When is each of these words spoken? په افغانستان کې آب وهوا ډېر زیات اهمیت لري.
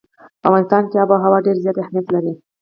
په 0.41 0.45
افغانستان 0.49 0.83
کې 0.89 0.95
آب 1.03 1.09
وهوا 1.11 1.39
ډېر 1.45 1.57
زیات 1.63 1.77
اهمیت 1.79 2.05
لري. 2.15 2.33